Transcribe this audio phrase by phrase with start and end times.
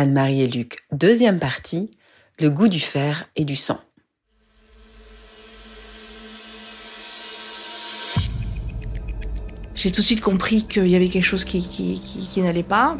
[0.00, 1.90] Anne-Marie et Luc, deuxième partie,
[2.38, 3.78] le goût du fer et du sang.
[9.74, 12.96] J'ai tout de suite compris qu'il y avait quelque chose qui, n'allait pas.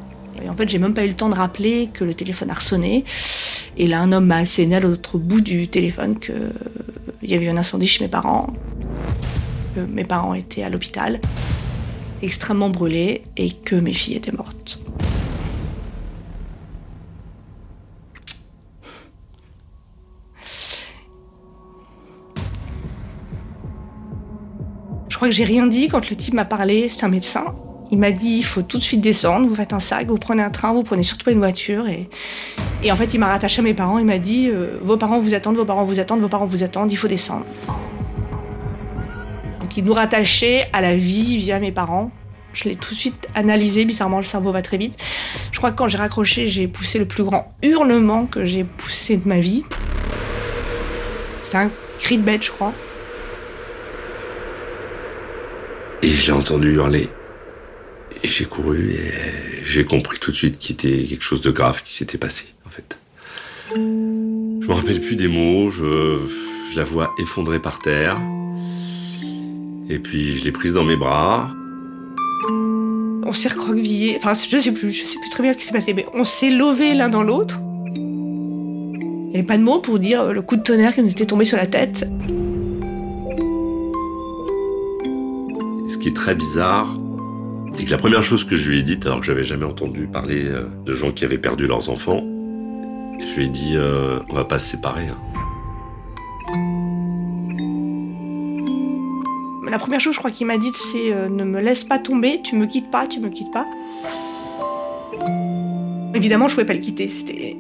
[0.47, 3.06] En fait, j'ai même pas eu le temps de rappeler que le téléphone a ressonné.
[3.78, 6.53] Et là, un homme m'a asséné à l'autre bout du téléphone qu'il
[7.22, 8.53] y avait eu un incendie chez mes parents.
[9.74, 11.19] Que mes parents étaient à l'hôpital,
[12.21, 14.78] extrêmement brûlés, et que mes filles étaient mortes.
[25.20, 27.55] Crois que j'ai rien dit quand le type m'a parlé, c'est un médecin.
[27.91, 30.42] Il m'a dit il faut tout de suite descendre, vous faites un sac, vous prenez
[30.42, 31.88] un train, vous prenez surtout pas une voiture.
[31.88, 32.09] Et,
[32.83, 35.20] et en fait, il m'a rattaché à mes parents, il m'a dit euh, vos parents
[35.20, 37.45] vous attendent, vos parents vous attendent, vos parents vous attendent, il faut descendre.
[39.61, 42.11] Donc il nous rattachait à la vie via mes parents.
[42.55, 44.97] Je l'ai tout de suite analysé, bizarrement le cerveau va très vite.
[45.52, 49.19] Je crois que quand j'ai raccroché, j'ai poussé le plus grand hurlement que j'ai poussé
[49.19, 49.64] de ma vie.
[51.44, 52.72] C'était un cri de bête, je crois.
[56.03, 57.08] Et j'ai entendu hurler.
[58.22, 59.12] Et j'ai couru et
[59.64, 62.68] j'ai compris tout de suite qu'il était quelque chose de grave qui s'était passé, en
[62.68, 62.98] fait.
[63.74, 66.18] Je me rappelle plus des mots, je,
[66.76, 68.20] la vois effondrée par terre.
[69.88, 71.48] Et puis je l'ai prise dans mes bras.
[73.24, 75.72] On s'est recroquevillés, enfin je sais plus, je sais plus très bien ce qui s'est
[75.72, 77.58] passé, mais on s'est lovés l'un dans l'autre.
[77.96, 81.26] Il n'y avait pas de mots pour dire le coup de tonnerre qui nous était
[81.26, 82.06] tombé sur la tête.
[85.98, 86.88] Qui est très bizarre,
[87.74, 90.06] c'est que la première chose que je lui ai dite, alors que j'avais jamais entendu
[90.06, 92.22] parler euh, de gens qui avaient perdu leurs enfants,
[93.19, 95.06] je lui ai dit euh, on va pas se séparer.
[95.06, 95.16] Hein.
[99.70, 102.41] La première chose, je crois qu'il m'a dit, c'est euh, ne me laisse pas tomber,
[102.42, 103.66] tu me quittes pas, tu me quittes pas.
[106.12, 107.56] Évidemment, je pouvais pas le quitter, c'était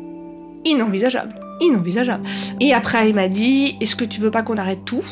[0.64, 2.24] inenvisageable, inenvisageable.
[2.58, 5.04] Et après, il m'a dit, est-ce que tu veux pas qu'on arrête tout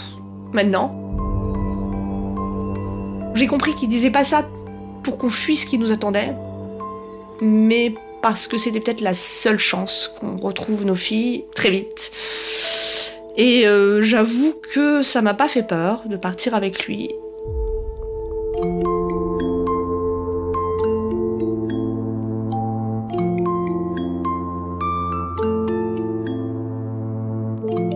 [0.53, 0.97] maintenant?
[3.38, 4.49] J'ai compris qu'il disait pas ça
[5.04, 6.34] pour qu'on fuit ce qui nous attendait,
[7.41, 12.10] mais parce que c'était peut-être la seule chance qu'on retrouve nos filles très vite.
[13.37, 17.10] Et euh, j'avoue que ça m'a pas fait peur de partir avec lui.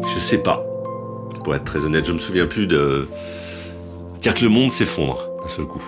[0.06, 0.64] Je sais pas.
[1.42, 3.08] Pour être très honnête, je me souviens plus de.
[4.20, 5.82] Dire que le monde s'effondre seul coup.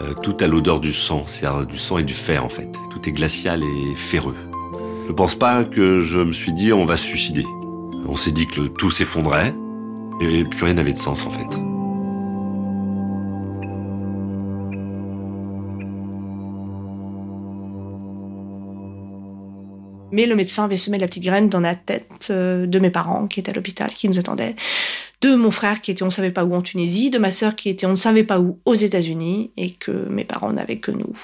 [0.00, 2.68] Euh, tout a l'odeur du sang, c'est du sang et du fer en fait.
[2.90, 4.36] Tout est glacial et ferreux.
[5.06, 7.44] Je pense pas que je me suis dit on va se suicider.
[8.06, 9.54] On s'est dit que tout s'effondrait
[10.20, 11.60] et plus rien n'avait de sens en fait.
[20.14, 23.26] Mais le médecin avait semé la petite graine dans la tête euh, de mes parents
[23.26, 24.54] qui étaient à l'hôpital, qui nous attendaient
[25.30, 27.56] de mon frère qui était on ne savait pas où en Tunisie, de ma sœur
[27.56, 30.90] qui était on ne savait pas où aux États-Unis et que mes parents n'avaient que
[30.90, 31.16] nous.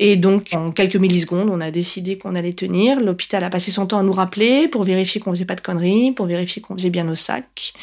[0.00, 3.00] Et donc, en quelques millisecondes, on a décidé qu'on allait tenir.
[3.00, 6.10] L'hôpital a passé son temps à nous rappeler pour vérifier qu'on faisait pas de conneries,
[6.10, 7.74] pour vérifier qu'on faisait bien nos sacs.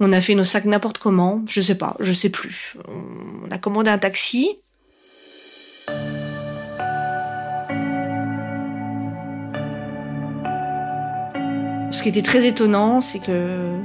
[0.00, 2.76] On a fait nos sacs n'importe comment, je sais pas, je sais plus.
[2.88, 4.58] On a commandé un taxi.
[11.90, 13.77] Ce qui était très étonnant, c'est que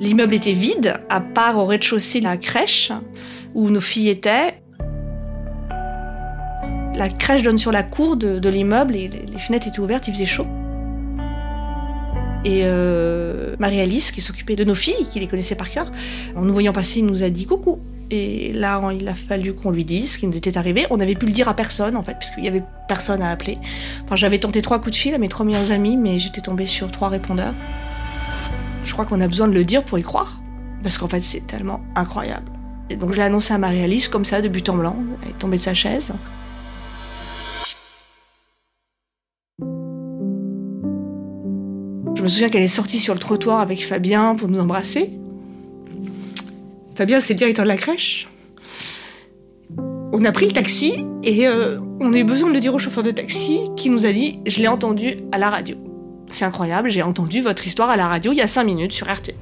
[0.00, 2.90] L'immeuble était vide, à part au rez-de-chaussée la crèche
[3.54, 4.60] où nos filles étaient.
[6.96, 10.26] La crèche donne sur la cour de, l'immeuble et les, fenêtres étaient ouvertes, il faisait
[10.26, 10.46] chaud.
[12.44, 15.90] Et euh, Marie-Alice, qui s'occupait de nos filles, qui les connaissait par cœur,
[16.36, 17.80] en nous voyant passer, il nous a dit coucou.
[18.10, 20.86] Et là, il a fallu qu'on lui dise ce qui nous était arrivé.
[20.90, 23.56] On avait pu le dire à personne, en fait, puisqu'il n'y avait personne à appeler.
[24.04, 26.66] Enfin, j'avais tenté trois coups de fil à mes trois meilleurs amis, mais j'étais tombée
[26.66, 27.54] sur trois répondeurs.
[28.84, 30.40] Je crois qu'on a besoin de le dire pour y croire,
[30.82, 32.52] parce qu'en fait c'est tellement incroyable.
[32.90, 35.38] Et donc je l'ai annoncé à Marie-Alice comme ça, de but en blanc, elle est
[35.38, 36.12] tombée de sa chaise.
[42.16, 45.10] Je me souviens qu'elle est sortie sur le trottoir avec Fabien pour nous embrasser.
[46.94, 48.28] Fabien, c'est le directeur de la crèche.
[50.12, 52.78] On a pris le taxi et euh, on a eu besoin de le dire au
[52.78, 55.76] chauffeur de taxi qui nous a dit Je l'ai entendu à la radio.
[56.30, 59.12] C'est incroyable, j'ai entendu votre histoire à la radio il y a 5 minutes sur
[59.12, 59.36] RTL.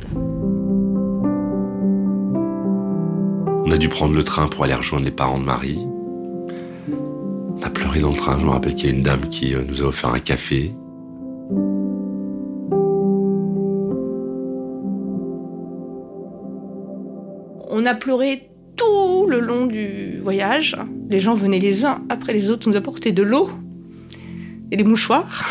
[3.64, 5.86] On a dû prendre le train pour aller rejoindre les parents de Marie.
[7.56, 8.38] On a pleuré dans le train.
[8.38, 10.74] Je me rappelle qu'il y a une dame qui euh, nous a offert un café.
[17.70, 20.76] On a pleuré tout le long du voyage.
[21.08, 23.48] Les gens venaient les uns après les autres nous apporter de l'eau
[24.70, 25.44] et des mouchoirs.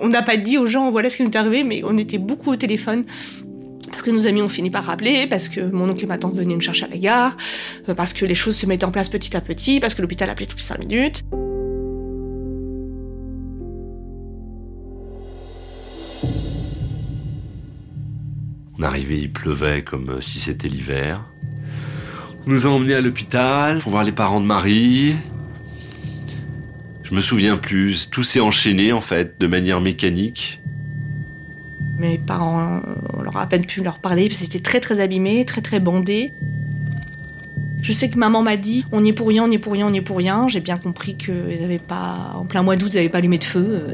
[0.00, 2.18] On n'a pas dit aux gens voilà ce qui nous est arrivé, mais on était
[2.18, 3.04] beaucoup au téléphone.
[3.90, 6.34] Parce que nos amis ont fini par rappeler, parce que mon oncle et ma tante
[6.34, 7.36] venaient nous chercher à la gare,
[7.88, 10.30] euh, parce que les choses se mettaient en place petit à petit, parce que l'hôpital
[10.30, 11.24] appelait toutes les cinq minutes.
[18.78, 21.24] On arrivait, il pleuvait comme si c'était l'hiver.
[22.46, 25.16] On nous a emmenés à l'hôpital pour voir les parents de Marie.
[27.08, 30.60] Je me souviens plus, tout s'est enchaîné en fait, de manière mécanique.
[31.98, 32.82] Mes parents,
[33.14, 36.32] on leur a à peine pu leur parler, étaient très très abîmés, très très bandés.
[37.80, 39.72] Je sais que maman m'a dit on n'y est pour rien, on n'y est pour
[39.72, 40.48] rien, on n'y est pour rien.
[40.48, 43.44] J'ai bien compris qu'ils n'avaient pas, en plein mois d'août, ils n'avaient pas allumé de
[43.44, 43.86] feu.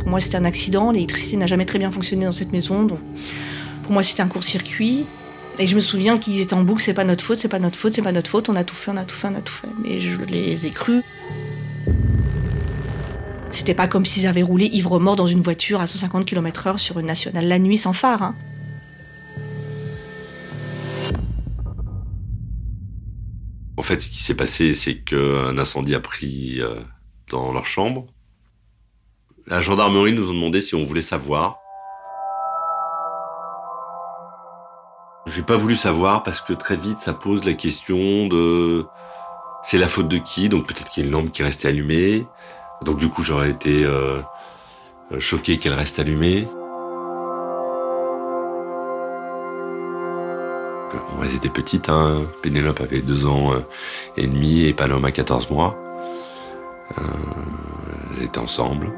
[0.00, 0.92] Pour moi, c'était un accident.
[0.92, 2.86] L'électricité n'a jamais très bien fonctionné dans cette maison.
[2.86, 5.06] Pour moi, c'était un court-circuit.
[5.58, 7.78] Et je me souviens qu'ils étaient en boucle, c'est pas notre faute, c'est pas notre
[7.78, 9.40] faute, c'est pas notre faute, on a tout fait, on a tout fait, on a
[9.40, 9.68] tout fait.
[9.82, 11.02] Mais je les ai crus.
[13.64, 17.06] C'était pas comme s'ils avaient roulé ivre-mort dans une voiture à 150 km/h sur une
[17.06, 18.22] nationale la nuit sans phare.
[18.22, 18.34] Hein.
[23.78, 26.82] En fait, ce qui s'est passé, c'est qu'un incendie a pris euh,
[27.30, 28.04] dans leur chambre.
[29.46, 31.56] La gendarmerie nous a demandé si on voulait savoir.
[35.24, 38.84] J'ai pas voulu savoir parce que très vite ça pose la question de
[39.62, 40.50] c'est la faute de qui?
[40.50, 42.26] Donc peut-être qu'il y a une lampe qui restait allumée.
[42.84, 44.20] Donc du coup j'aurais été euh,
[45.18, 46.46] choqué qu'elle reste allumée.
[51.22, 52.26] Elles étaient petites, hein.
[52.42, 53.60] Pénélope avait deux ans euh,
[54.16, 55.76] et demi et Paloma 14 mois.
[56.98, 57.02] Euh,
[58.12, 58.92] elles étaient ensemble.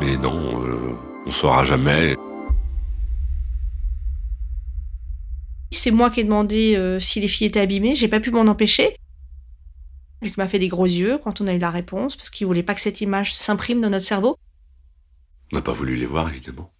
[0.00, 0.96] Mais non, euh,
[1.26, 2.16] on saura jamais.
[5.70, 7.94] C'est moi qui ai demandé si les filles étaient abîmées.
[7.94, 8.96] J'ai pas pu m'en empêcher.
[10.24, 12.62] Luc m'a fait des gros yeux quand on a eu la réponse, parce qu'il voulait
[12.62, 14.38] pas que cette image s'imprime dans notre cerveau.
[15.52, 16.70] On n'a pas voulu les voir, évidemment.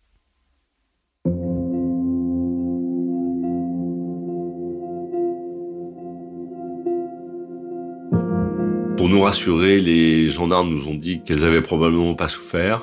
[8.96, 12.82] Pour nous rassurer, les gendarmes nous ont dit qu'elles avaient probablement pas souffert.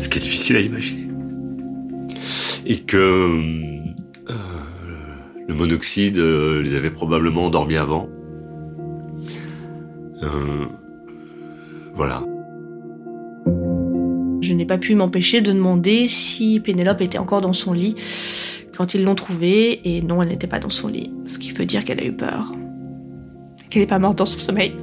[0.00, 1.08] Ce qui est difficile à imaginer.
[2.66, 4.34] Et que euh,
[5.48, 8.08] le monoxyde euh, les avait probablement endormis avant.
[11.94, 12.22] Voilà.
[14.40, 17.96] Je n'ai pas pu m'empêcher de demander si Pénélope était encore dans son lit
[18.76, 21.12] quand ils l'ont trouvée, et non, elle n'était pas dans son lit.
[21.26, 22.52] Ce qui veut dire qu'elle a eu peur.
[23.68, 24.74] Qu'elle n'est pas morte dans son sommeil.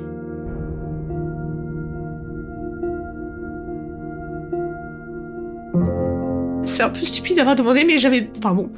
[6.66, 8.30] C'est un peu stupide d'avoir demandé, mais j'avais.
[8.38, 8.70] Enfin bon.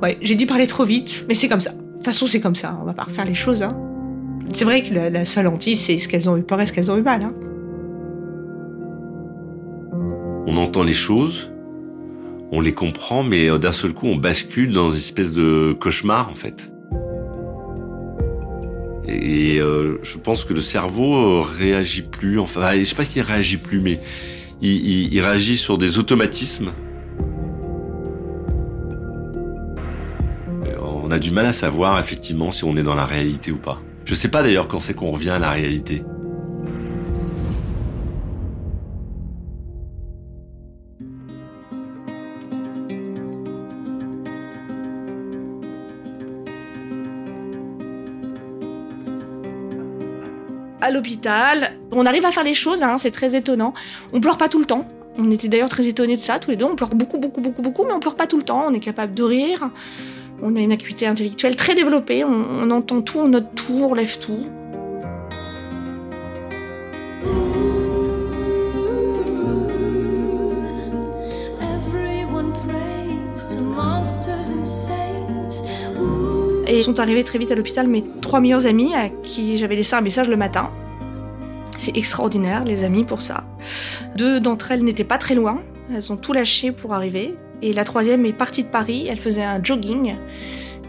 [0.00, 1.72] Ouais, j'ai dû parler trop vite, mais c'est comme ça.
[1.72, 2.78] De toute façon, c'est comme ça.
[2.80, 3.76] On va pas refaire les choses, hein.
[4.52, 6.90] C'est vrai que la, seule hantise, c'est ce qu'elles ont eu peur et ce qu'elles
[6.90, 7.34] ont eu mal, hein.
[10.48, 11.50] On entend les choses,
[12.52, 16.30] on les comprend, mais euh, d'un seul coup, on bascule dans une espèce de cauchemar,
[16.30, 16.70] en fait.
[19.08, 22.38] Et euh, je pense que le cerveau euh, réagit plus.
[22.38, 23.98] Enfin, je sais pas qu'il réagit plus, mais
[24.62, 26.72] il, réagit sur des automatismes.
[30.82, 33.80] On a du mal à savoir effectivement si on est dans la réalité ou pas.
[34.06, 36.02] Je sais pas d'ailleurs quand c'est qu'on revient à la réalité.
[50.82, 51.72] à l'hôpital.
[51.90, 53.74] On arrive à faire les choses, hein, c'est très étonnant.
[54.12, 54.86] On pleure pas tout le temps.
[55.18, 56.64] On était d'ailleurs très étonnés de ça, tous les deux.
[56.64, 58.66] On pleure beaucoup, beaucoup, beaucoup, beaucoup, mais on pleure pas tout le temps.
[58.68, 59.70] On est capable de rire.
[60.42, 62.24] On a une acuité intellectuelle très développée.
[62.24, 64.44] On, on entend tout, on note tout, on relève tout.
[76.68, 79.76] Et ils sont arrivés très vite à l'hôpital mes trois meilleures amies à qui j'avais
[79.76, 80.70] laissé un message le matin.
[81.78, 83.44] C'est extraordinaire, les amis, pour ça.
[84.16, 85.62] Deux d'entre elles n'étaient pas très loin.
[85.94, 87.36] Elles ont tout lâché pour arriver.
[87.62, 89.06] Et la troisième est partie de Paris.
[89.08, 90.14] Elle faisait un jogging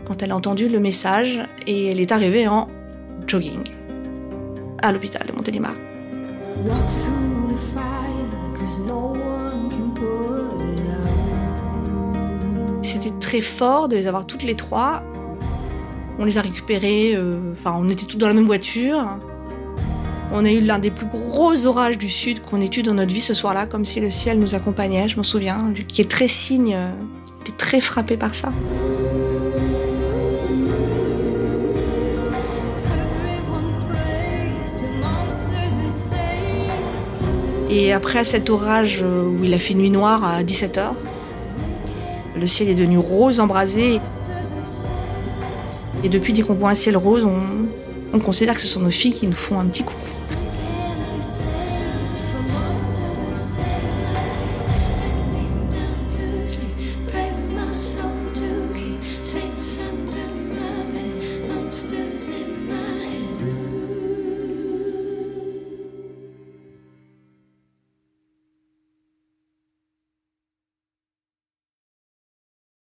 [0.05, 1.39] quand elle a entendu le message.
[1.65, 2.67] Et elle est arrivée en
[3.25, 3.63] jogging
[4.81, 5.73] à l'hôpital de Montélimar.
[12.83, 15.03] C'était très fort de les avoir toutes les trois.
[16.19, 19.05] On les a récupérées, euh, enfin on était toutes dans la même voiture.
[20.31, 23.13] On a eu l'un des plus gros orages du sud qu'on ait eu dans notre
[23.13, 26.09] vie ce soir-là, comme si le ciel nous accompagnait, je m'en souviens, lui qui est
[26.09, 26.91] très signe, euh,
[27.41, 28.51] était très frappé par ça.
[37.69, 40.89] Et après cet orage euh, où il a fait nuit noire à 17h,
[42.37, 44.01] le ciel est devenu rose embrasé.
[46.03, 47.39] Et depuis, dès qu'on voit un ciel rose, on,
[48.13, 49.93] on considère que ce sont nos filles qui nous font un petit coup.